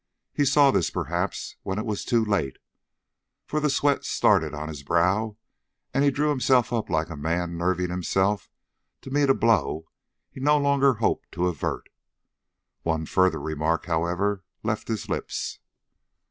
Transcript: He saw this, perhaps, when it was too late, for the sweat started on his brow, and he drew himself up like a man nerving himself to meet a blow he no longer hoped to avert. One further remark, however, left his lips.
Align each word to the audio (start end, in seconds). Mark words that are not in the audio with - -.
He 0.33 0.45
saw 0.45 0.71
this, 0.71 0.89
perhaps, 0.89 1.57
when 1.61 1.77
it 1.77 1.85
was 1.85 2.03
too 2.03 2.25
late, 2.25 2.57
for 3.45 3.59
the 3.59 3.69
sweat 3.69 4.03
started 4.03 4.51
on 4.51 4.67
his 4.67 4.81
brow, 4.81 5.37
and 5.93 6.03
he 6.03 6.09
drew 6.09 6.29
himself 6.29 6.73
up 6.73 6.89
like 6.89 7.11
a 7.11 7.15
man 7.15 7.55
nerving 7.55 7.91
himself 7.91 8.49
to 9.01 9.11
meet 9.11 9.29
a 9.29 9.35
blow 9.35 9.85
he 10.31 10.39
no 10.39 10.57
longer 10.57 10.95
hoped 10.95 11.31
to 11.33 11.45
avert. 11.47 11.89
One 12.81 13.05
further 13.05 13.39
remark, 13.39 13.85
however, 13.85 14.43
left 14.63 14.87
his 14.87 15.07
lips. 15.07 15.59